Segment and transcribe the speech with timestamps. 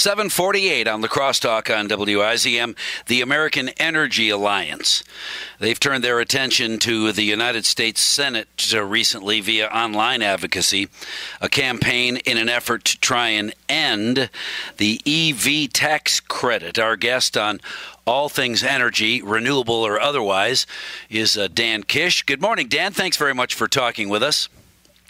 [0.00, 2.74] 748 on the crosstalk on WIZM,
[3.06, 5.04] the American Energy Alliance.
[5.58, 10.88] They've turned their attention to the United States Senate recently via online advocacy,
[11.42, 14.30] a campaign in an effort to try and end
[14.78, 16.78] the EV tax credit.
[16.78, 17.60] Our guest on
[18.06, 20.66] all things energy, renewable or otherwise,
[21.10, 22.22] is uh, Dan Kish.
[22.22, 22.92] Good morning, Dan.
[22.92, 24.48] Thanks very much for talking with us.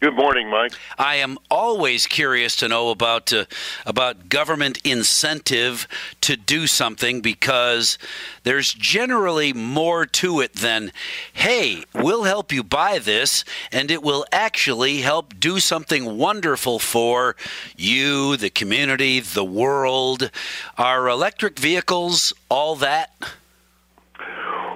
[0.00, 0.74] Good morning, Mike.
[0.96, 3.46] I am always curious to know about uh,
[3.84, 5.88] about government incentive
[6.20, 7.98] to do something because
[8.44, 10.92] there's generally more to it than,
[11.32, 17.34] "Hey, we'll help you buy this, and it will actually help do something wonderful for
[17.76, 20.30] you, the community, the world."
[20.76, 23.10] Are electric vehicles all that?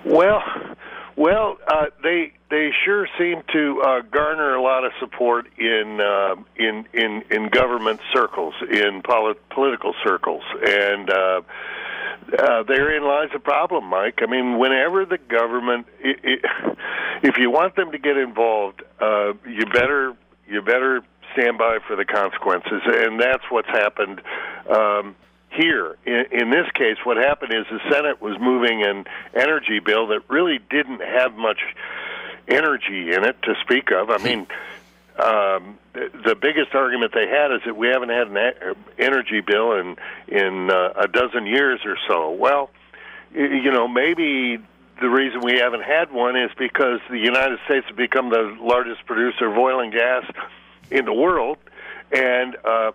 [0.04, 0.42] Well,
[1.16, 6.36] well, uh, they they sure seem to uh, garner a lot of support in uh,
[6.56, 11.40] in in in government circles, in polit- political circles, and uh,
[12.38, 14.20] uh, therein lies the problem, Mike.
[14.22, 16.40] I mean, whenever the government, it, it,
[17.22, 20.14] if you want them to get involved, uh, you better
[20.46, 21.02] you better
[21.34, 24.20] stand by for the consequences, and that's what's happened.
[24.68, 25.16] Um,
[25.54, 25.96] here.
[26.04, 30.20] In, in this case, what happened is the Senate was moving an energy bill that
[30.28, 31.60] really didn't have much
[32.48, 34.10] energy in it to speak of.
[34.10, 34.46] I mean,
[35.18, 39.96] um, the, biggest argument they had is that we haven't had an energy bill in
[40.26, 42.30] in uh, a dozen years or so.
[42.30, 42.70] Well,
[43.34, 44.58] you know, maybe
[45.00, 49.04] the reason we haven't had one is because the United States has become the largest
[49.04, 50.24] producer of oil and gas
[50.90, 51.58] in the world,
[52.10, 52.92] and uh,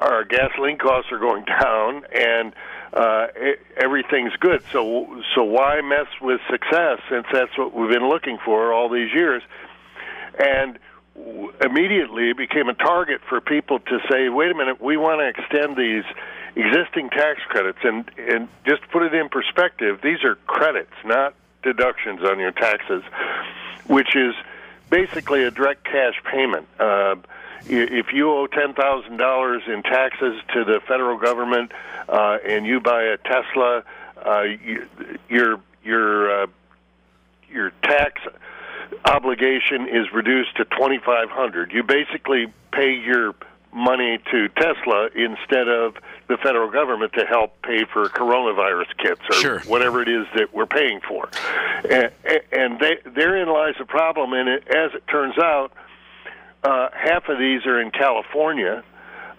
[0.00, 2.52] our gasoline costs are going down and
[2.92, 3.26] uh,
[3.76, 4.62] everything's good.
[4.72, 9.12] So so why mess with success since that's what we've been looking for all these
[9.12, 9.42] years?
[10.38, 10.78] And
[11.60, 15.28] immediately it became a target for people to say, wait a minute, we want to
[15.28, 16.04] extend these
[16.56, 20.00] existing tax credits and and just put it in perspective.
[20.02, 23.02] These are credits, not deductions on your taxes,
[23.86, 24.34] which is
[24.90, 26.68] basically a direct cash payment.
[26.78, 27.16] Uh,
[27.66, 31.72] if you owe ten thousand dollars in taxes to the federal government
[32.08, 33.84] uh, and you buy a Tesla,
[34.24, 34.86] uh, you,
[35.28, 36.46] your your uh,
[37.50, 38.22] your tax
[39.04, 41.72] obligation is reduced to twenty five hundred.
[41.72, 43.34] You basically pay your
[43.72, 45.96] money to Tesla instead of
[46.28, 49.60] the federal government to help pay for coronavirus kits or sure.
[49.62, 51.28] whatever it is that we're paying for.
[51.90, 52.10] And,
[52.52, 54.32] and they, therein lies the problem.
[54.32, 55.72] And it, as it turns out,
[56.64, 58.82] uh, half of these are in California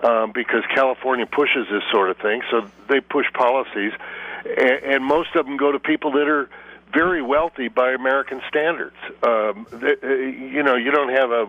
[0.01, 2.41] um, because California pushes this sort of thing.
[2.51, 3.93] So they push policies,
[4.45, 6.49] and, and most of them go to people that are
[6.95, 8.95] very wealthy by American standards.
[9.21, 11.47] Um, they, uh, you know, you don't have a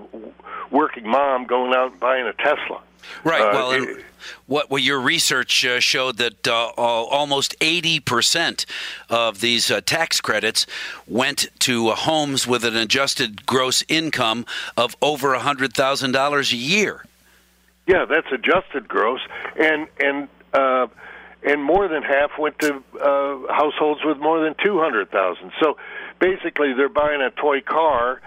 [0.71, 2.83] working mom going out and buying a Tesla.
[3.23, 3.41] Right.
[3.41, 4.05] Uh, well, it,
[4.47, 8.67] what well, your research uh, showed that uh, almost 80 percent
[9.09, 10.67] of these uh, tax credits
[11.07, 14.45] went to homes with an adjusted gross income
[14.77, 17.05] of over hundred thousand dollars a year.
[17.87, 19.21] Yeah, that's adjusted gross,
[19.57, 20.89] and and uh,
[21.43, 25.53] and more than half went to uh, households with more than two hundred thousand.
[25.61, 25.77] So
[26.19, 28.21] basically, they're buying a toy car,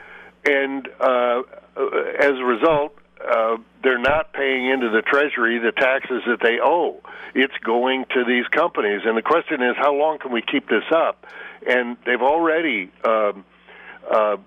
[0.46, 1.42] and uh,
[2.20, 7.02] as a result, uh, they're not paying into the treasury the taxes that they owe.
[7.36, 10.86] It's going to these companies, and the question is, how long can we keep this
[10.92, 11.26] up?
[11.68, 13.46] And they've already um,
[14.10, 14.38] uh,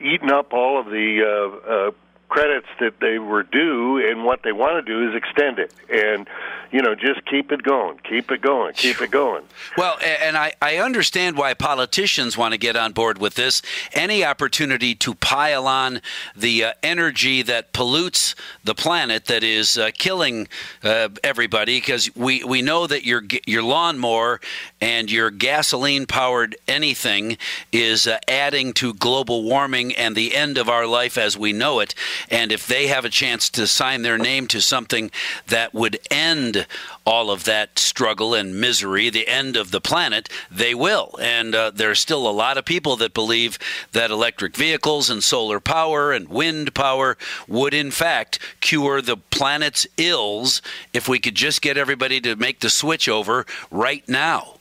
[0.00, 1.90] eaten up all of the uh, uh,
[2.32, 6.26] credits that they were due, and what they want to do is extend it, and
[6.72, 9.42] you know, just keep it going, keep it going, keep it going.
[9.76, 13.60] Well, and I, I understand why politicians want to get on board with this.
[13.92, 16.00] Any opportunity to pile on
[16.34, 20.48] the uh, energy that pollutes the planet, that is uh, killing
[20.82, 24.40] uh, everybody, because we, we know that your your lawnmower
[24.80, 27.36] and your gasoline powered anything
[27.70, 31.80] is uh, adding to global warming and the end of our life as we know
[31.80, 31.94] it.
[32.30, 35.10] And if they have a chance to sign their name to something
[35.48, 36.66] that would end
[37.04, 41.18] all of that struggle and misery, the end of the planet, they will.
[41.20, 43.58] And uh, there are still a lot of people that believe
[43.92, 47.16] that electric vehicles and solar power and wind power
[47.48, 50.62] would, in fact, cure the planet's ills
[50.92, 54.58] if we could just get everybody to make the switch over right now.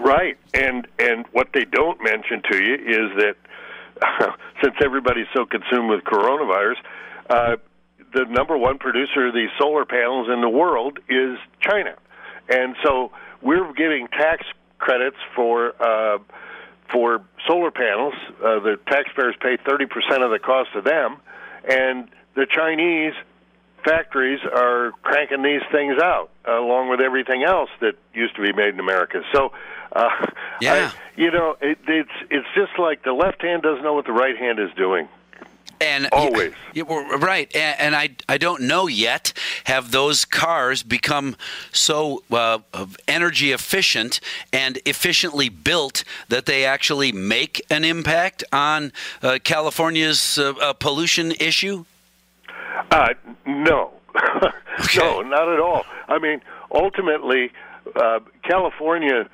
[0.00, 3.36] Right, and and what they don't mention to you is that
[4.62, 6.76] since everybody's so consumed with coronavirus,
[7.30, 7.56] uh,
[8.12, 11.96] the number one producer of these solar panels in the world is China,
[12.48, 13.10] and so
[13.42, 14.46] we're giving tax
[14.78, 16.18] credits for uh,
[16.92, 18.14] for solar panels.
[18.38, 21.16] Uh, the taxpayers pay thirty percent of the cost of them,
[21.68, 23.14] and the Chinese
[23.84, 28.74] factories are cranking these things out, along with everything else that used to be made
[28.74, 29.22] in America.
[29.32, 29.52] So,
[29.92, 30.08] uh,
[30.60, 34.06] yeah, I, you know, it, it's it's just like the left hand doesn't know what
[34.06, 35.08] the right hand is doing.
[35.80, 39.32] And always you, you, right, and, and, I I don't know yet.
[39.64, 41.36] Have those cars become
[41.72, 42.60] so uh,
[43.08, 44.20] energy efficient
[44.52, 51.32] and efficiently built that they actually make an impact on uh, California's uh, uh pollution
[51.32, 51.84] issue?
[52.90, 53.14] Uh,
[53.46, 53.92] no,
[54.80, 54.98] okay.
[54.98, 55.84] no, not at all.
[56.08, 56.40] I mean,
[56.70, 57.50] ultimately,
[57.96, 59.28] uh, California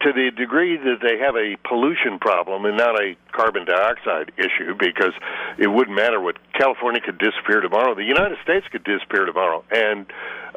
[0.00, 4.74] to the degree that they have a pollution problem and not a carbon dioxide issue,
[4.78, 5.12] because
[5.58, 10.06] it wouldn't matter what California could disappear tomorrow, the United States could disappear tomorrow, and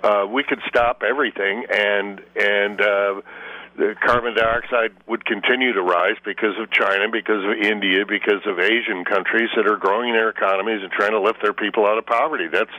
[0.04, 3.22] uh, we could stop everything, and and uh,
[3.78, 8.60] the carbon dioxide would continue to rise because of China, because of India, because of
[8.60, 12.06] Asian countries that are growing their economies and trying to lift their people out of
[12.06, 12.48] poverty.
[12.48, 12.74] That's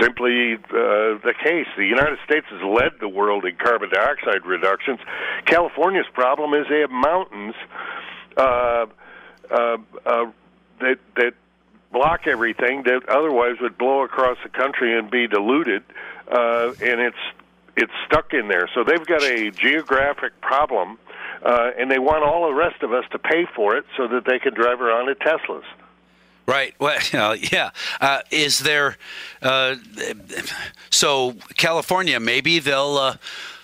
[0.00, 1.66] simply uh, the case.
[1.76, 5.00] The United States has led the world in carbon dioxide reductions.
[5.44, 7.54] California's problem is they have mountains
[8.36, 8.86] uh,
[9.50, 9.76] uh,
[10.06, 10.30] uh,
[10.80, 11.34] that that
[11.92, 15.82] block everything that otherwise would blow across the country and be diluted.
[16.30, 17.16] Uh, and it's
[17.76, 18.68] it's stuck in there.
[18.74, 20.98] So they've got a geographic problem,
[21.44, 24.24] uh, and they want all the rest of us to pay for it so that
[24.24, 25.64] they can drive around in Teslas.
[26.46, 26.74] Right.
[26.78, 26.98] Well,
[27.36, 27.70] yeah.
[28.00, 28.96] Uh, is there?
[29.40, 29.76] Uh,
[30.90, 33.16] so California, maybe they'll uh,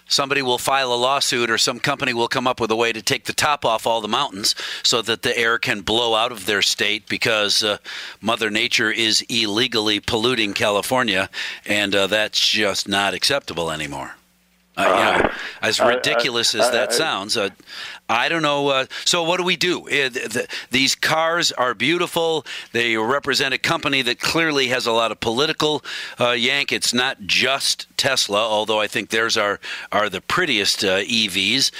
[0.09, 3.01] somebody will file a lawsuit or some company will come up with a way to
[3.01, 6.47] take the top off all the mountains so that the air can blow out of
[6.47, 7.79] their state because uh,
[8.21, 11.31] Mother Nature is illegally polluting California,
[11.67, 14.18] and uh, that's just not acceptable anymore.
[14.79, 15.31] Uh, you know,
[15.61, 17.51] as ridiculous as that sounds, uh,
[18.09, 18.69] I don't know.
[18.69, 19.81] Uh, so, what do we do?
[19.89, 22.47] Uh, the, these cars are beautiful.
[22.73, 25.85] They represent a company that clearly has a lot of political
[26.21, 26.73] uh, yank.
[26.73, 29.59] It's not just Tesla, although I think theirs are
[29.91, 31.73] are the prettiest uh, EVs.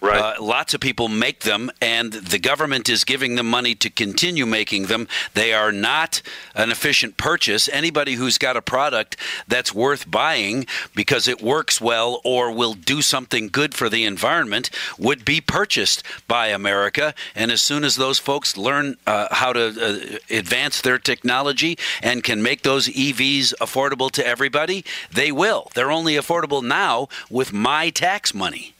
[0.00, 0.20] Right.
[0.20, 4.44] Uh, lots of people make them, and the government is giving them money to continue
[4.44, 5.08] making them.
[5.34, 6.22] They are not
[6.54, 7.68] an efficient purchase.
[7.68, 9.16] Anybody who's got a product
[9.48, 14.70] that's worth buying because it works well or will do something good for the environment
[14.98, 17.14] would be purchased by America.
[17.34, 22.22] And as soon as those folks learn uh, how to uh, advance their technology and
[22.22, 25.70] can make those EVs affordable to everybody, they will.
[25.74, 28.75] They're only affordable now with my tax money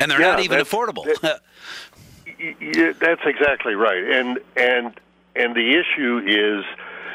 [0.00, 1.04] and they're yeah, not even affordable.
[1.20, 1.40] That,
[3.00, 5.00] that's exactly right, and and
[5.34, 6.64] and the issue is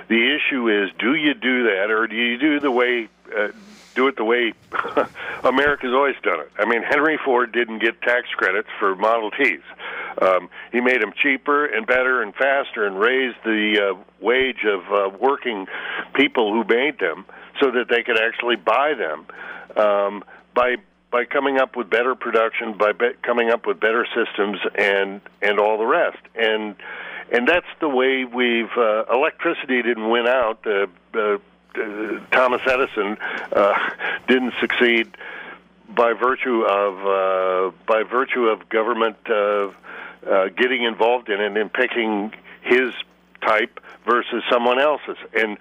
[0.08, 3.08] the issue is do you do that or do you do the way
[3.38, 3.50] uh,
[3.96, 4.54] do it the way
[5.44, 6.52] America's always done it?
[6.58, 9.62] I mean, Henry Ford didn't get tax credits for Model Ts.
[10.22, 14.82] Um, he made them cheaper and better and faster and raised the uh, wage of
[14.92, 15.68] uh, working
[16.14, 17.26] people who made them
[17.60, 19.26] so that they could actually buy them
[19.78, 20.24] um,
[20.54, 20.76] by
[21.12, 25.60] by coming up with better production, by be- coming up with better systems, and and
[25.60, 26.20] all the rest.
[26.36, 26.76] And
[27.32, 28.72] and that's the way we've.
[28.76, 30.66] Uh, electricity didn't win out.
[30.66, 31.38] Uh, uh,
[31.74, 33.18] uh, Thomas Edison
[33.54, 33.90] uh,
[34.28, 35.16] didn't succeed
[35.90, 39.18] by virtue of uh, by virtue of government
[40.56, 42.94] getting involved in it and picking his
[43.42, 45.18] type versus someone else's.
[45.34, 45.58] And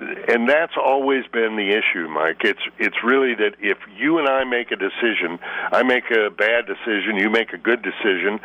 [0.00, 2.42] and that's always been the issue, Mike.
[2.42, 5.38] It's it's really that if you and I make a decision,
[5.70, 8.40] I make a bad decision, you make a good decision.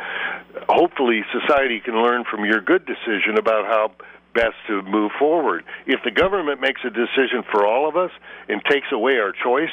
[0.68, 3.92] Hopefully, society can learn from your good decision about how
[4.34, 5.64] best to move forward.
[5.86, 8.10] If the government makes a decision for all of us
[8.48, 9.72] and takes away our choice,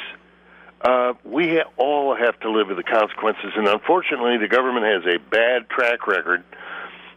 [0.80, 3.52] uh, we ha- all have to live with the consequences.
[3.56, 6.44] And unfortunately, the government has a bad track record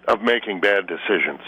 [0.07, 1.39] of making bad decisions.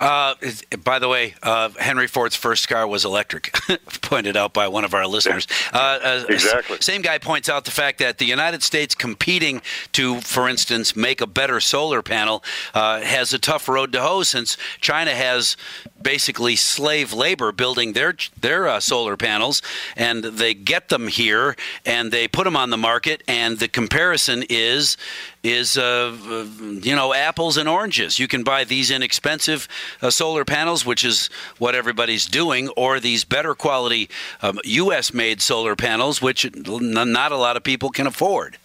[0.00, 0.34] Uh,
[0.82, 3.52] by the way, uh, Henry Ford's first car was electric,
[4.00, 5.46] pointed out by one of our listeners.
[5.74, 6.78] Uh, uh, exactly.
[6.80, 9.60] Same guy points out the fact that the United States competing
[9.92, 12.42] to, for instance, make a better solar panel
[12.72, 15.56] uh, has a tough road to hoe since China has
[16.00, 19.60] basically slave labor building their their uh, solar panels,
[19.96, 21.54] and they get them here
[21.84, 24.96] and they put them on the market, and the comparison is
[25.42, 26.46] is uh,
[26.82, 28.18] you know apples and oranges.
[28.18, 29.68] You can buy these inexpensive
[30.02, 34.10] uh, solar panels, which is what everybody's doing, or these better quality
[34.42, 35.14] um, U.S.
[35.14, 38.58] made solar panels, which not a lot of people can afford.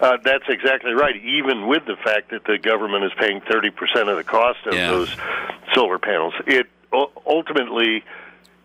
[0.00, 1.16] Uh, that's exactly right.
[1.22, 4.74] Even with the fact that the government is paying thirty percent of the cost of
[4.74, 4.88] yeah.
[4.88, 5.14] those
[5.72, 6.66] solar panels, it
[7.26, 8.04] ultimately,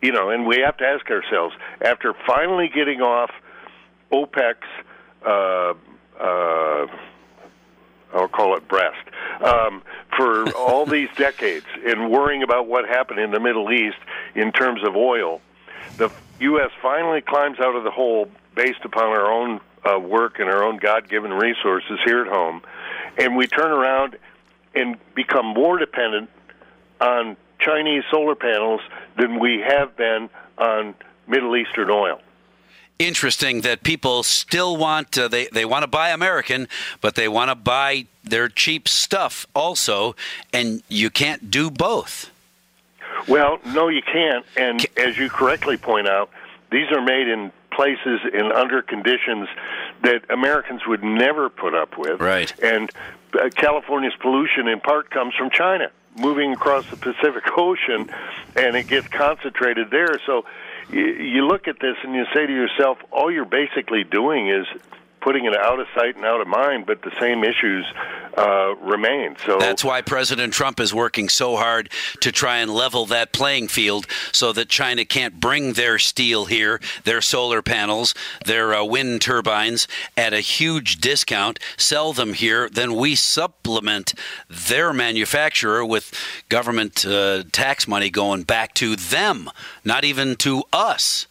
[0.01, 3.29] you know, and we have to ask ourselves after finally getting off
[4.12, 4.67] OPEC's.
[5.24, 5.74] Uh,
[6.20, 6.88] uh,
[9.41, 9.82] um,
[10.15, 13.98] for all these decades and worrying about what happened in the Middle East
[14.36, 15.41] in terms of oil,
[15.98, 16.72] the U.S.
[16.82, 20.77] finally climbs out of the hole based upon our own uh, work and our own
[20.77, 22.62] God given resources here at home,
[23.17, 24.17] and we turn around
[24.75, 26.29] and become more dependent
[27.00, 28.82] on Chinese solar panels
[29.17, 30.96] than we have been on
[31.27, 32.20] Middle Eastern oil
[33.00, 36.68] interesting that people still want uh, they they want to buy American,
[37.01, 40.16] but they want to buy their cheap stuff also,
[40.54, 42.32] and you can't do both.
[43.27, 44.46] Well, no, you can't.
[44.56, 46.30] And as you correctly point out,
[46.72, 49.48] these are made in places and under conditions
[50.01, 52.20] that Americans would never put up with.
[52.20, 52.54] Right.
[52.62, 52.89] And
[53.34, 58.10] uh, California's pollution in part comes from China, moving across the Pacific Ocean,
[58.56, 60.20] and it gets concentrated there.
[60.25, 60.46] So
[60.91, 64.65] you look at this and you say to yourself, all you're basically doing is
[65.27, 67.86] putting it out of sight and out of mind, but the same issues
[68.38, 69.36] uh, remain.
[69.46, 71.89] So that's why President Trump is working so hard
[72.22, 76.79] to try and level that playing field, so that China can't bring their steel here,
[77.03, 78.15] their solar panels,
[78.46, 82.69] their uh, wind turbines at a huge discount, sell them here.
[82.69, 84.13] Then we supplement
[84.50, 86.13] their manufacturer with
[86.48, 89.50] government uh, tax money going back to them,
[89.84, 91.27] not even to us.